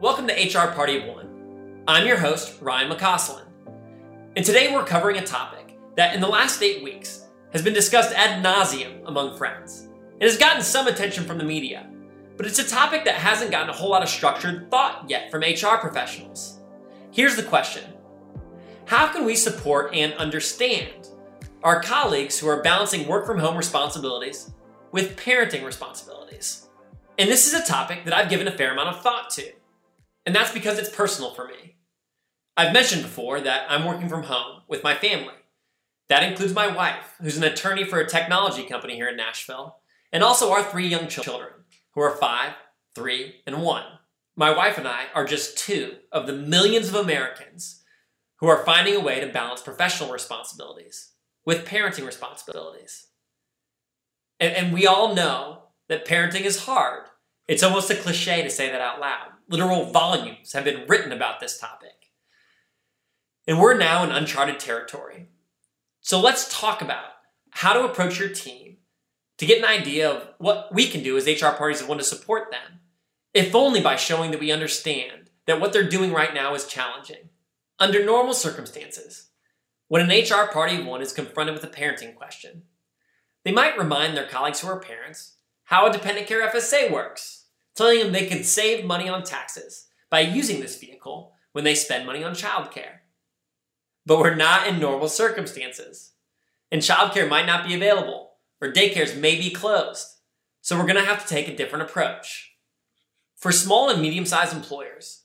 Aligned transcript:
Welcome 0.00 0.26
to 0.26 0.34
HR 0.34 0.72
Party 0.72 1.08
One. 1.08 1.84
I'm 1.86 2.04
your 2.04 2.18
host, 2.18 2.60
Ryan 2.60 2.90
McCausland. 2.90 3.46
And 4.34 4.44
today 4.44 4.74
we're 4.74 4.84
covering 4.84 5.18
a 5.18 5.24
topic 5.24 5.78
that 5.96 6.14
in 6.14 6.20
the 6.20 6.28
last 6.28 6.60
eight 6.62 6.82
weeks 6.82 7.28
has 7.52 7.62
been 7.62 7.72
discussed 7.72 8.12
ad 8.12 8.44
nauseum 8.44 9.06
among 9.06 9.38
friends. 9.38 9.88
It 10.18 10.28
has 10.28 10.36
gotten 10.36 10.62
some 10.62 10.88
attention 10.88 11.24
from 11.24 11.38
the 11.38 11.44
media, 11.44 11.88
but 12.36 12.44
it's 12.44 12.58
a 12.58 12.68
topic 12.68 13.04
that 13.04 13.14
hasn't 13.14 13.52
gotten 13.52 13.70
a 13.70 13.72
whole 13.72 13.88
lot 13.88 14.02
of 14.02 14.08
structured 14.08 14.68
thought 14.68 15.08
yet 15.08 15.30
from 15.30 15.42
HR 15.42 15.78
professionals. 15.78 16.58
Here's 17.12 17.36
the 17.36 17.44
question 17.44 17.84
How 18.86 19.06
can 19.12 19.24
we 19.24 19.36
support 19.36 19.94
and 19.94 20.12
understand 20.14 21.08
our 21.62 21.80
colleagues 21.80 22.38
who 22.38 22.48
are 22.48 22.62
balancing 22.62 23.06
work 23.06 23.26
from 23.26 23.38
home 23.38 23.56
responsibilities 23.56 24.52
with 24.90 25.16
parenting 25.16 25.64
responsibilities? 25.64 26.68
And 27.16 27.30
this 27.30 27.46
is 27.46 27.54
a 27.54 27.64
topic 27.64 28.04
that 28.04 28.14
I've 28.14 28.28
given 28.28 28.48
a 28.48 28.52
fair 28.52 28.72
amount 28.72 28.88
of 28.88 29.00
thought 29.00 29.30
to. 29.30 29.52
And 30.26 30.34
that's 30.34 30.52
because 30.52 30.78
it's 30.78 30.88
personal 30.88 31.34
for 31.34 31.46
me. 31.46 31.76
I've 32.56 32.72
mentioned 32.72 33.02
before 33.02 33.40
that 33.40 33.66
I'm 33.68 33.84
working 33.84 34.08
from 34.08 34.24
home 34.24 34.62
with 34.68 34.84
my 34.84 34.94
family. 34.94 35.34
That 36.08 36.22
includes 36.22 36.54
my 36.54 36.68
wife, 36.68 37.14
who's 37.20 37.36
an 37.36 37.44
attorney 37.44 37.84
for 37.84 37.98
a 37.98 38.08
technology 38.08 38.64
company 38.64 38.94
here 38.94 39.08
in 39.08 39.16
Nashville, 39.16 39.78
and 40.12 40.22
also 40.22 40.52
our 40.52 40.62
three 40.62 40.86
young 40.86 41.08
children, 41.08 41.50
who 41.92 42.00
are 42.00 42.16
five, 42.16 42.52
three, 42.94 43.36
and 43.46 43.62
one. 43.62 43.84
My 44.36 44.54
wife 44.54 44.78
and 44.78 44.86
I 44.86 45.04
are 45.14 45.24
just 45.24 45.58
two 45.58 45.96
of 46.12 46.26
the 46.26 46.32
millions 46.32 46.88
of 46.88 46.94
Americans 46.94 47.82
who 48.36 48.48
are 48.48 48.64
finding 48.64 48.94
a 48.94 49.00
way 49.00 49.20
to 49.20 49.26
balance 49.32 49.62
professional 49.62 50.12
responsibilities 50.12 51.12
with 51.44 51.66
parenting 51.66 52.06
responsibilities. 52.06 53.06
And, 54.40 54.54
and 54.54 54.72
we 54.74 54.86
all 54.86 55.14
know 55.14 55.64
that 55.88 56.06
parenting 56.06 56.42
is 56.42 56.64
hard. 56.64 57.08
It's 57.46 57.62
almost 57.62 57.90
a 57.90 57.94
cliche 57.94 58.42
to 58.42 58.50
say 58.50 58.70
that 58.70 58.80
out 58.80 59.00
loud. 59.00 59.28
Literal 59.48 59.86
volumes 59.86 60.52
have 60.52 60.64
been 60.64 60.86
written 60.88 61.12
about 61.12 61.40
this 61.40 61.58
topic. 61.58 62.10
And 63.46 63.58
we're 63.58 63.76
now 63.76 64.02
in 64.04 64.10
uncharted 64.10 64.58
territory. 64.58 65.28
So 66.00 66.20
let's 66.20 66.58
talk 66.58 66.80
about 66.80 67.10
how 67.50 67.72
to 67.72 67.84
approach 67.84 68.18
your 68.18 68.30
team 68.30 68.78
to 69.38 69.46
get 69.46 69.58
an 69.58 69.64
idea 69.64 70.10
of 70.10 70.28
what 70.38 70.72
we 70.72 70.86
can 70.88 71.02
do 71.02 71.16
as 71.16 71.26
HR 71.26 71.48
parties 71.56 71.80
of 71.80 71.88
want 71.88 72.00
to 72.00 72.06
support 72.06 72.50
them, 72.50 72.80
if 73.32 73.54
only 73.54 73.80
by 73.80 73.96
showing 73.96 74.30
that 74.30 74.40
we 74.40 74.52
understand 74.52 75.30
that 75.46 75.60
what 75.60 75.72
they're 75.72 75.88
doing 75.88 76.12
right 76.12 76.32
now 76.32 76.54
is 76.54 76.66
challenging. 76.66 77.28
Under 77.78 78.04
normal 78.04 78.34
circumstances, 78.34 79.30
when 79.88 80.08
an 80.08 80.22
HR 80.22 80.50
party 80.50 80.76
of 80.76 80.86
one 80.86 81.02
is 81.02 81.12
confronted 81.12 81.54
with 81.54 81.64
a 81.64 81.68
parenting 81.68 82.14
question, 82.14 82.62
they 83.44 83.52
might 83.52 83.78
remind 83.78 84.16
their 84.16 84.26
colleagues 84.26 84.60
who 84.60 84.68
are 84.68 84.80
parents 84.80 85.34
how 85.64 85.86
a 85.86 85.92
dependent 85.92 86.26
care 86.26 86.46
FSA 86.48 86.90
works, 86.90 87.43
telling 87.74 87.98
them 88.00 88.12
they 88.12 88.26
can 88.26 88.44
save 88.44 88.84
money 88.84 89.08
on 89.08 89.22
taxes 89.22 89.86
by 90.10 90.20
using 90.20 90.60
this 90.60 90.78
vehicle 90.78 91.32
when 91.52 91.64
they 91.64 91.74
spend 91.74 92.06
money 92.06 92.22
on 92.22 92.32
childcare. 92.32 93.00
But 94.06 94.18
we're 94.18 94.34
not 94.34 94.66
in 94.66 94.78
normal 94.78 95.08
circumstances, 95.08 96.12
and 96.70 96.82
childcare 96.82 97.28
might 97.28 97.46
not 97.46 97.66
be 97.66 97.74
available, 97.74 98.32
or 98.60 98.72
daycares 98.72 99.18
may 99.18 99.36
be 99.36 99.50
closed, 99.50 100.06
so 100.60 100.76
we're 100.76 100.86
going 100.86 101.02
to 101.02 101.08
have 101.08 101.22
to 101.22 101.28
take 101.28 101.48
a 101.48 101.56
different 101.56 101.88
approach. 101.88 102.52
For 103.36 103.52
small 103.52 103.90
and 103.90 104.00
medium 104.00 104.26
sized 104.26 104.54
employers, 104.54 105.22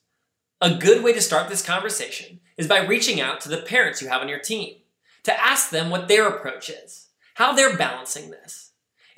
a 0.61 0.75
good 0.75 1.03
way 1.03 1.13
to 1.13 1.21
start 1.21 1.49
this 1.49 1.65
conversation 1.65 2.41
is 2.57 2.67
by 2.67 2.85
reaching 2.85 3.21
out 3.21 3.39
to 3.41 3.49
the 3.49 3.61
parents 3.61 4.01
you 4.01 4.09
have 4.09 4.21
on 4.21 4.27
your 4.27 4.39
team 4.39 4.75
to 5.23 5.41
ask 5.41 5.69
them 5.69 5.89
what 5.89 6.07
their 6.07 6.27
approach 6.27 6.69
is, 6.69 7.07
how 7.35 7.53
they're 7.53 7.77
balancing 7.77 8.29
this. 8.29 8.68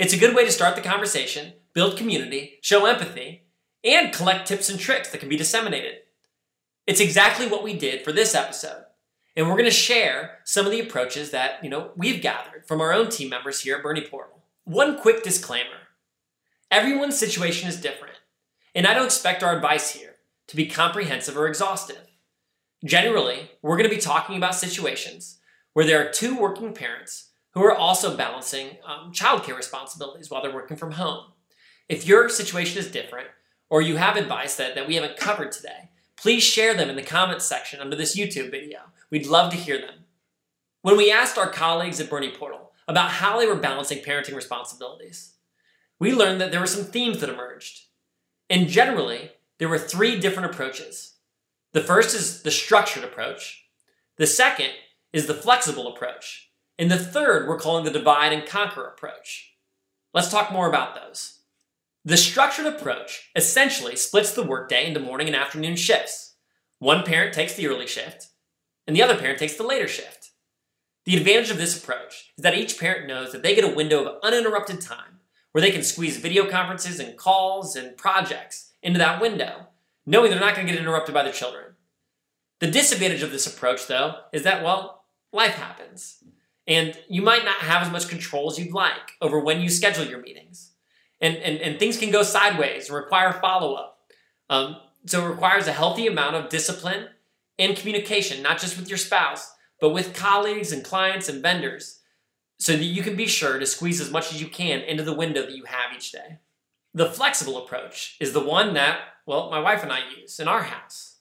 It's 0.01 0.13
a 0.13 0.17
good 0.17 0.35
way 0.35 0.43
to 0.43 0.51
start 0.51 0.75
the 0.75 0.81
conversation, 0.81 1.53
build 1.75 1.95
community, 1.95 2.57
show 2.63 2.87
empathy, 2.87 3.43
and 3.83 4.11
collect 4.11 4.47
tips 4.47 4.67
and 4.67 4.79
tricks 4.79 5.09
that 5.09 5.19
can 5.19 5.29
be 5.29 5.37
disseminated. 5.37 5.97
It's 6.87 6.99
exactly 6.99 7.45
what 7.45 7.61
we 7.61 7.77
did 7.77 8.03
for 8.03 8.11
this 8.11 8.33
episode. 8.33 8.85
And 9.35 9.45
we're 9.45 9.57
going 9.57 9.65
to 9.65 9.69
share 9.69 10.39
some 10.43 10.65
of 10.65 10.71
the 10.71 10.79
approaches 10.79 11.29
that, 11.29 11.63
you 11.63 11.69
know, 11.69 11.91
we've 11.95 12.19
gathered 12.19 12.65
from 12.67 12.81
our 12.81 12.91
own 12.91 13.09
team 13.09 13.29
members 13.29 13.61
here 13.61 13.77
at 13.77 13.83
BerniePortal. 13.83 14.39
One 14.63 14.97
quick 14.97 15.21
disclaimer. 15.21 15.89
Everyone's 16.71 17.19
situation 17.19 17.69
is 17.69 17.79
different, 17.79 18.15
and 18.73 18.87
I 18.87 18.95
don't 18.95 19.05
expect 19.05 19.43
our 19.43 19.55
advice 19.55 19.91
here 19.91 20.15
to 20.47 20.55
be 20.55 20.65
comprehensive 20.65 21.37
or 21.37 21.45
exhaustive. 21.45 22.07
Generally, 22.83 23.51
we're 23.61 23.77
going 23.77 23.87
to 23.87 23.95
be 23.95 24.01
talking 24.01 24.35
about 24.35 24.55
situations 24.55 25.37
where 25.73 25.85
there 25.85 26.03
are 26.03 26.11
two 26.11 26.35
working 26.39 26.73
parents 26.73 27.30
who 27.53 27.63
are 27.63 27.75
also 27.75 28.15
balancing 28.15 28.77
um, 28.85 29.11
childcare 29.11 29.55
responsibilities 29.55 30.29
while 30.29 30.41
they're 30.41 30.53
working 30.53 30.77
from 30.77 30.93
home. 30.93 31.25
If 31.89 32.07
your 32.07 32.29
situation 32.29 32.79
is 32.79 32.91
different, 32.91 33.27
or 33.69 33.81
you 33.81 33.97
have 33.97 34.17
advice 34.17 34.55
that, 34.57 34.75
that 34.75 34.87
we 34.87 34.95
haven't 34.95 35.17
covered 35.17 35.51
today, 35.51 35.89
please 36.17 36.43
share 36.43 36.73
them 36.73 36.89
in 36.89 36.95
the 36.95 37.03
comments 37.03 37.45
section 37.45 37.79
under 37.79 37.95
this 37.95 38.17
YouTube 38.17 38.51
video. 38.51 38.79
We'd 39.09 39.25
love 39.25 39.51
to 39.51 39.57
hear 39.57 39.79
them. 39.79 40.05
When 40.81 40.97
we 40.97 41.11
asked 41.11 41.37
our 41.37 41.49
colleagues 41.49 41.99
at 41.99 42.09
BerniePortal 42.09 42.67
about 42.87 43.11
how 43.11 43.39
they 43.39 43.47
were 43.47 43.55
balancing 43.55 43.99
parenting 43.99 44.35
responsibilities, 44.35 45.33
we 45.99 46.13
learned 46.13 46.41
that 46.41 46.51
there 46.51 46.59
were 46.59 46.67
some 46.67 46.83
themes 46.83 47.21
that 47.21 47.29
emerged. 47.29 47.85
And 48.49 48.67
generally, 48.67 49.31
there 49.57 49.69
were 49.69 49.77
three 49.77 50.19
different 50.19 50.51
approaches. 50.51 51.13
The 51.73 51.81
first 51.81 52.15
is 52.15 52.41
the 52.41 52.51
structured 52.51 53.03
approach, 53.03 53.65
the 54.17 54.27
second 54.27 54.71
is 55.13 55.27
the 55.27 55.33
flexible 55.33 55.87
approach, 55.87 56.50
and 56.77 56.89
the 56.89 56.97
third 56.97 57.47
we're 57.47 57.59
calling 57.59 57.85
the 57.85 57.91
divide 57.91 58.33
and 58.33 58.47
conquer 58.47 58.85
approach. 58.85 59.53
Let's 60.13 60.29
talk 60.29 60.51
more 60.51 60.67
about 60.67 60.95
those. 60.95 61.39
The 62.03 62.17
structured 62.17 62.65
approach 62.65 63.29
essentially 63.35 63.95
splits 63.95 64.31
the 64.33 64.43
workday 64.43 64.87
into 64.87 64.99
morning 64.99 65.27
and 65.27 65.35
afternoon 65.35 65.75
shifts. 65.75 66.35
One 66.79 67.03
parent 67.03 67.33
takes 67.33 67.53
the 67.53 67.67
early 67.67 67.85
shift, 67.85 68.27
and 68.87 68.95
the 68.95 69.03
other 69.03 69.15
parent 69.15 69.37
takes 69.37 69.55
the 69.55 69.63
later 69.63 69.87
shift. 69.87 70.31
The 71.05 71.15
advantage 71.15 71.51
of 71.51 71.57
this 71.57 71.77
approach 71.77 72.31
is 72.37 72.43
that 72.43 72.55
each 72.55 72.79
parent 72.79 73.07
knows 73.07 73.31
that 73.31 73.43
they 73.43 73.55
get 73.55 73.63
a 73.63 73.75
window 73.75 74.03
of 74.03 74.19
uninterrupted 74.23 74.81
time 74.81 75.19
where 75.51 75.61
they 75.61 75.71
can 75.71 75.83
squeeze 75.83 76.17
video 76.17 76.49
conferences 76.49 76.99
and 76.99 77.17
calls 77.17 77.75
and 77.75 77.97
projects 77.97 78.71
into 78.81 78.97
that 78.97 79.21
window, 79.21 79.67
knowing 80.05 80.31
they're 80.31 80.39
not 80.39 80.55
going 80.55 80.65
to 80.65 80.73
get 80.73 80.81
interrupted 80.81 81.13
by 81.13 81.23
their 81.23 81.31
children. 81.31 81.75
The 82.59 82.71
disadvantage 82.71 83.23
of 83.23 83.31
this 83.31 83.47
approach, 83.47 83.87
though, 83.87 84.15
is 84.31 84.43
that, 84.43 84.63
well, 84.63 85.05
life 85.33 85.55
happens. 85.55 86.23
And 86.67 86.97
you 87.09 87.21
might 87.21 87.43
not 87.43 87.57
have 87.57 87.81
as 87.81 87.91
much 87.91 88.07
control 88.07 88.51
as 88.51 88.59
you'd 88.59 88.73
like 88.73 89.13
over 89.21 89.39
when 89.39 89.61
you 89.61 89.69
schedule 89.69 90.05
your 90.05 90.21
meetings. 90.21 90.71
And, 91.19 91.37
and, 91.37 91.59
and 91.59 91.79
things 91.79 91.97
can 91.97 92.11
go 92.11 92.23
sideways 92.23 92.87
and 92.87 92.95
require 92.95 93.33
follow 93.33 93.73
up. 93.73 93.99
Um, 94.49 94.77
so 95.05 95.25
it 95.25 95.29
requires 95.29 95.67
a 95.67 95.73
healthy 95.73 96.07
amount 96.07 96.35
of 96.35 96.49
discipline 96.49 97.07
and 97.57 97.75
communication, 97.75 98.43
not 98.43 98.59
just 98.59 98.77
with 98.77 98.89
your 98.89 98.97
spouse, 98.97 99.51
but 99.79 99.89
with 99.89 100.15
colleagues 100.15 100.71
and 100.71 100.83
clients 100.83 101.29
and 101.29 101.41
vendors, 101.41 101.99
so 102.59 102.73
that 102.73 102.83
you 102.83 103.01
can 103.01 103.15
be 103.15 103.27
sure 103.27 103.57
to 103.57 103.65
squeeze 103.65 103.99
as 103.99 104.11
much 104.11 104.31
as 104.31 104.41
you 104.41 104.47
can 104.47 104.81
into 104.81 105.03
the 105.03 105.15
window 105.15 105.41
that 105.41 105.55
you 105.55 105.65
have 105.65 105.95
each 105.95 106.11
day. 106.11 106.37
The 106.93 107.09
flexible 107.09 107.63
approach 107.63 108.17
is 108.19 108.33
the 108.33 108.43
one 108.43 108.73
that, 108.75 108.99
well, 109.25 109.49
my 109.49 109.59
wife 109.59 109.81
and 109.81 109.91
I 109.91 110.01
use 110.19 110.39
in 110.39 110.47
our 110.47 110.63
house. 110.63 111.17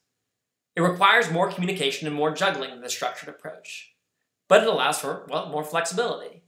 It 0.76 0.82
requires 0.82 1.30
more 1.30 1.50
communication 1.50 2.06
and 2.06 2.16
more 2.16 2.32
juggling 2.32 2.70
than 2.70 2.80
the 2.80 2.90
structured 2.90 3.28
approach 3.28 3.89
but 4.50 4.64
it 4.64 4.68
allows 4.68 4.98
for, 4.98 5.24
well, 5.28 5.48
more 5.48 5.62
flexibility. 5.62 6.42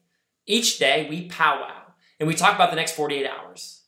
Each 0.45 0.77
day 0.77 1.07
we 1.09 1.29
powwow 1.29 1.93
and 2.19 2.27
we 2.27 2.35
talk 2.35 2.57
about 2.57 2.71
the 2.71 2.77
next 2.77 2.97
48 2.97 3.25
hours. 3.25 3.83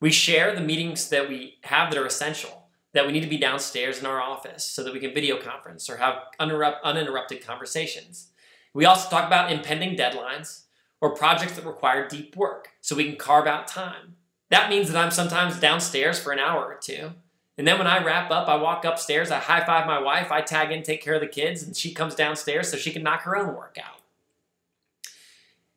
We 0.00 0.10
share 0.10 0.52
the 0.56 0.60
meetings 0.60 1.08
that 1.10 1.28
we 1.28 1.58
have 1.62 1.90
that 1.90 2.00
are 2.00 2.04
essential, 2.04 2.66
that 2.94 3.06
we 3.06 3.12
need 3.12 3.22
to 3.22 3.28
be 3.28 3.38
downstairs 3.38 4.00
in 4.00 4.06
our 4.06 4.20
office 4.20 4.64
so 4.64 4.82
that 4.82 4.92
we 4.92 4.98
can 4.98 5.14
video 5.14 5.40
conference 5.40 5.88
or 5.88 5.98
have 5.98 6.16
uninterrupted 6.40 7.46
conversations. 7.46 8.32
We 8.74 8.86
also 8.86 9.08
talk 9.08 9.28
about 9.28 9.52
impending 9.52 9.96
deadlines 9.96 10.64
or 11.00 11.14
projects 11.14 11.52
that 11.52 11.64
require 11.64 12.08
deep 12.08 12.34
work 12.36 12.70
so 12.80 12.96
we 12.96 13.04
can 13.04 13.16
carve 13.16 13.46
out 13.46 13.68
time. 13.68 14.16
That 14.50 14.68
means 14.68 14.90
that 14.90 14.98
I'm 14.98 15.12
sometimes 15.12 15.60
downstairs 15.60 16.18
for 16.18 16.32
an 16.32 16.40
hour 16.40 16.64
or 16.64 16.80
two 16.82 17.12
and 17.58 17.68
then 17.68 17.78
when 17.78 17.86
I 17.86 18.02
wrap 18.02 18.30
up, 18.30 18.48
I 18.48 18.56
walk 18.56 18.84
upstairs, 18.84 19.30
I 19.30 19.38
high 19.38 19.64
five 19.64 19.86
my 19.86 19.98
wife, 19.98 20.32
I 20.32 20.40
tag 20.40 20.72
in, 20.72 20.82
take 20.82 21.02
care 21.02 21.14
of 21.14 21.20
the 21.20 21.26
kids, 21.26 21.62
and 21.62 21.76
she 21.76 21.92
comes 21.92 22.14
downstairs 22.14 22.70
so 22.70 22.76
she 22.76 22.92
can 22.92 23.02
knock 23.02 23.22
her 23.22 23.36
own 23.36 23.54
work 23.54 23.76
out. 23.82 24.00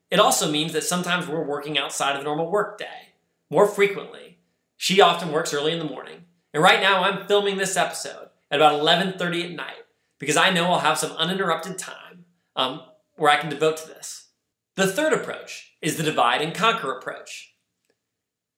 It 0.09 0.19
also 0.19 0.49
means 0.49 0.71
that 0.73 0.83
sometimes 0.83 1.27
we're 1.27 1.43
working 1.43 1.77
outside 1.77 2.13
of 2.13 2.19
the 2.19 2.23
normal 2.23 2.49
workday 2.49 3.09
more 3.49 3.67
frequently. 3.67 4.37
She 4.77 5.01
often 5.01 5.31
works 5.31 5.53
early 5.53 5.73
in 5.73 5.79
the 5.79 5.85
morning. 5.85 6.25
And 6.53 6.63
right 6.63 6.81
now 6.81 7.03
I'm 7.03 7.27
filming 7.27 7.57
this 7.57 7.75
episode 7.75 8.29
at 8.49 8.59
about 8.59 8.79
11:30 8.79 9.43
at 9.43 9.51
night 9.51 9.85
because 10.19 10.37
I 10.37 10.51
know 10.51 10.67
I'll 10.67 10.79
have 10.79 10.97
some 10.97 11.11
uninterrupted 11.13 11.77
time 11.77 12.25
um, 12.55 12.81
where 13.15 13.31
I 13.31 13.37
can 13.37 13.49
devote 13.49 13.77
to 13.77 13.87
this. 13.87 14.27
The 14.75 14.87
third 14.87 15.11
approach 15.13 15.73
is 15.81 15.97
the 15.97 16.03
divide 16.03 16.41
and 16.41 16.53
conquer 16.53 16.97
approach. 16.97 17.54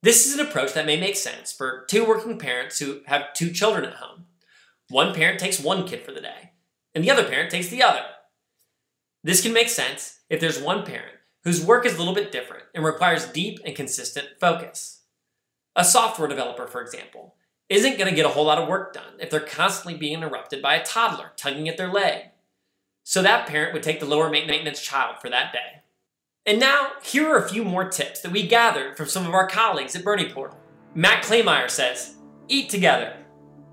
This 0.04 0.28
is 0.28 0.38
an 0.38 0.46
approach 0.46 0.74
that 0.74 0.86
may 0.86 1.00
make 1.00 1.16
sense 1.16 1.52
for 1.52 1.86
two 1.90 2.06
working 2.06 2.38
parents 2.38 2.78
who 2.78 3.02
have 3.08 3.34
two 3.34 3.52
children 3.52 3.84
at 3.84 3.96
home. 3.96 4.26
One 4.90 5.14
parent 5.14 5.40
takes 5.40 5.60
one 5.60 5.88
kid 5.88 6.04
for 6.04 6.12
the 6.12 6.22
day, 6.22 6.52
and 6.94 7.04
the 7.04 7.10
other 7.12 7.24
parent 7.24 7.50
takes 7.50 7.70
the 7.70 7.82
other. 7.82 8.04
This 9.24 9.42
can 9.42 9.54
make 9.54 9.70
sense 9.70 10.20
if 10.30 10.40
there's 10.40 10.62
one 10.62 10.86
parent 10.86 11.16
whose 11.44 11.66
work 11.66 11.86
is 11.86 11.96
a 11.96 11.98
little 11.98 12.14
bit 12.14 12.32
different 12.32 12.66
and 12.76 12.84
requires 12.86 13.26
deep 13.26 13.60
and 13.66 13.76
consistent 13.76 14.28
focus. 14.40 15.02
A 15.76 15.84
software 15.84 16.28
developer, 16.28 16.68
for 16.68 16.82
example, 16.82 17.36
isn't 17.68 17.98
going 17.98 18.10
to 18.10 18.16
get 18.16 18.26
a 18.26 18.30
whole 18.30 18.46
lot 18.46 18.60
of 18.60 18.70
work 18.70 18.94
done 18.94 19.16
if 19.20 19.30
they're 19.30 19.40
constantly 19.40 19.98
being 19.98 20.14
interrupted 20.14 20.62
by 20.62 20.76
a 20.76 20.86
toddler 20.86 21.32
tugging 21.36 21.68
at 21.68 21.78
their 21.78 21.92
leg. 21.92 22.26
So 23.04 23.22
that 23.22 23.48
parent 23.48 23.74
would 23.74 23.84
take 23.84 24.00
the 24.00 24.06
lower 24.06 24.30
maintenance 24.30 24.82
child 24.82 25.18
for 25.20 25.30
that 25.30 25.52
day. 25.52 25.82
And 26.48 26.62
now, 26.62 26.94
here 27.04 27.30
are 27.30 27.44
a 27.44 27.50
few 27.50 27.66
more 27.66 27.90
tips 27.90 28.22
that 28.22 28.32
we 28.32 28.48
gathered 28.48 28.96
from 28.96 29.08
some 29.08 29.28
of 29.28 29.34
our 29.34 29.48
colleagues 29.48 29.98
at 29.98 30.06
BerniePortal. 30.06 30.56
Matt 30.96 31.26
Claymeyer 31.26 31.70
says, 31.70 32.16
Eat 32.48 32.70
together. 32.70 33.18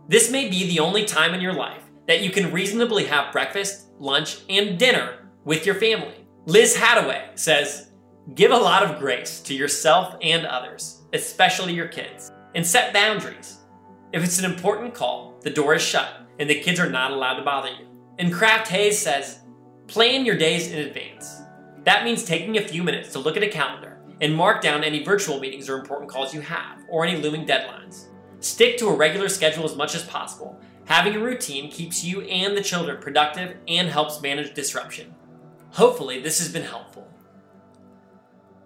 This 0.08 0.28
may 0.28 0.50
be 0.50 0.66
the 0.66 0.80
only 0.80 1.04
time 1.04 1.34
in 1.34 1.40
your 1.40 1.52
life 1.52 1.84
that 2.08 2.20
you 2.20 2.30
can 2.30 2.50
reasonably 2.50 3.04
have 3.04 3.32
breakfast, 3.32 3.86
lunch, 4.00 4.40
and 4.50 4.76
dinner 4.76 5.30
with 5.44 5.64
your 5.64 5.76
family. 5.76 6.26
Liz 6.46 6.76
Hadaway 6.76 7.38
says, 7.38 7.92
Give 8.34 8.50
a 8.50 8.56
lot 8.56 8.82
of 8.82 8.98
grace 8.98 9.38
to 9.42 9.54
yourself 9.54 10.16
and 10.20 10.44
others, 10.44 11.02
especially 11.12 11.74
your 11.74 11.88
kids, 11.88 12.32
and 12.56 12.66
set 12.66 12.92
boundaries. 12.92 13.58
If 14.12 14.24
it's 14.24 14.40
an 14.40 14.50
important 14.50 14.94
call, 14.94 15.38
the 15.42 15.50
door 15.50 15.74
is 15.74 15.82
shut 15.82 16.26
and 16.40 16.50
the 16.50 16.60
kids 16.60 16.80
are 16.80 16.90
not 16.90 17.12
allowed 17.12 17.36
to 17.36 17.44
bother 17.44 17.68
you. 17.68 17.86
And 18.18 18.32
Kraft 18.32 18.66
Hayes 18.68 18.98
says, 18.98 19.38
plan 19.86 20.26
your 20.26 20.36
days 20.36 20.72
in 20.72 20.80
advance. 20.80 21.43
That 21.84 22.04
means 22.04 22.24
taking 22.24 22.56
a 22.56 22.66
few 22.66 22.82
minutes 22.82 23.12
to 23.12 23.18
look 23.18 23.36
at 23.36 23.42
a 23.42 23.48
calendar 23.48 23.98
and 24.20 24.34
mark 24.34 24.62
down 24.62 24.84
any 24.84 25.04
virtual 25.04 25.40
meetings 25.40 25.68
or 25.68 25.78
important 25.78 26.10
calls 26.10 26.32
you 26.32 26.40
have, 26.40 26.82
or 26.88 27.04
any 27.04 27.20
looming 27.20 27.46
deadlines. 27.46 28.06
Stick 28.40 28.78
to 28.78 28.88
a 28.88 28.94
regular 28.94 29.28
schedule 29.28 29.64
as 29.64 29.76
much 29.76 29.94
as 29.94 30.04
possible. 30.04 30.60
Having 30.86 31.16
a 31.16 31.20
routine 31.20 31.70
keeps 31.70 32.04
you 32.04 32.20
and 32.22 32.56
the 32.56 32.62
children 32.62 33.00
productive 33.00 33.56
and 33.68 33.88
helps 33.88 34.22
manage 34.22 34.54
disruption. 34.54 35.14
Hopefully, 35.70 36.20
this 36.20 36.38
has 36.38 36.52
been 36.52 36.62
helpful. 36.62 37.08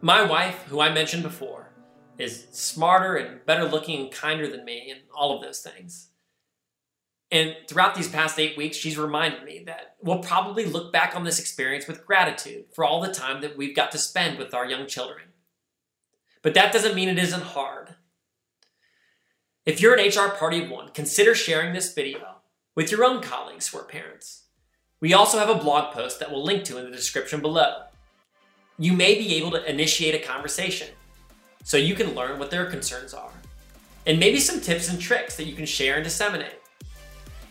My 0.00 0.22
wife, 0.22 0.62
who 0.64 0.80
I 0.80 0.92
mentioned 0.92 1.22
before, 1.22 1.72
is 2.18 2.46
smarter 2.50 3.16
and 3.16 3.44
better 3.46 3.64
looking 3.64 4.00
and 4.00 4.12
kinder 4.12 4.48
than 4.48 4.64
me 4.64 4.90
and 4.90 5.00
all 5.14 5.34
of 5.34 5.42
those 5.42 5.60
things. 5.60 6.10
And 7.30 7.54
throughout 7.68 7.94
these 7.94 8.08
past 8.08 8.38
eight 8.38 8.56
weeks, 8.56 8.76
she's 8.76 8.96
reminded 8.96 9.44
me 9.44 9.62
that 9.66 9.96
we'll 10.00 10.20
probably 10.20 10.64
look 10.64 10.92
back 10.92 11.14
on 11.14 11.24
this 11.24 11.38
experience 11.38 11.86
with 11.86 12.06
gratitude 12.06 12.66
for 12.72 12.84
all 12.84 13.02
the 13.02 13.12
time 13.12 13.42
that 13.42 13.56
we've 13.56 13.76
got 13.76 13.92
to 13.92 13.98
spend 13.98 14.38
with 14.38 14.54
our 14.54 14.64
young 14.64 14.86
children. 14.86 15.24
But 16.42 16.54
that 16.54 16.72
doesn't 16.72 16.94
mean 16.94 17.08
it 17.08 17.18
isn't 17.18 17.42
hard. 17.42 17.96
If 19.66 19.82
you're 19.82 19.94
an 19.94 20.08
HR 20.08 20.30
party 20.34 20.64
of 20.64 20.70
one, 20.70 20.88
consider 20.90 21.34
sharing 21.34 21.74
this 21.74 21.92
video 21.92 22.36
with 22.74 22.90
your 22.90 23.04
own 23.04 23.20
colleagues 23.20 23.68
who 23.68 23.78
are 23.78 23.84
parents. 23.84 24.44
We 25.00 25.12
also 25.12 25.38
have 25.38 25.50
a 25.50 25.62
blog 25.62 25.92
post 25.92 26.18
that 26.20 26.30
we'll 26.30 26.42
link 26.42 26.64
to 26.64 26.78
in 26.78 26.86
the 26.86 26.96
description 26.96 27.42
below. 27.42 27.82
You 28.78 28.94
may 28.94 29.16
be 29.16 29.34
able 29.34 29.50
to 29.50 29.70
initiate 29.70 30.14
a 30.14 30.26
conversation 30.26 30.88
so 31.64 31.76
you 31.76 31.94
can 31.94 32.14
learn 32.14 32.38
what 32.38 32.50
their 32.50 32.66
concerns 32.66 33.12
are, 33.12 33.32
and 34.06 34.18
maybe 34.18 34.40
some 34.40 34.60
tips 34.60 34.88
and 34.88 34.98
tricks 34.98 35.36
that 35.36 35.46
you 35.46 35.54
can 35.54 35.66
share 35.66 35.96
and 35.96 36.04
disseminate. 36.04 36.60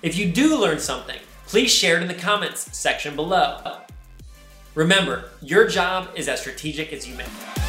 If 0.04 0.16
you 0.16 0.32
do 0.32 0.60
learn 0.60 0.80
something, 0.80 1.20
please 1.48 1.72
share 1.72 1.98
it 1.98 2.04
in 2.04 2.08
the 2.08 2.14
comments 2.14 2.78
section 2.78 3.16
below. 3.16 3.80
Remember, 4.76 5.32
your 5.42 5.68
job 5.68 6.10
is 6.14 6.28
as 6.28 6.40
strategic 6.40 6.94
as 6.94 7.08
you 7.08 7.16
make 7.16 7.26
it. 7.26 7.67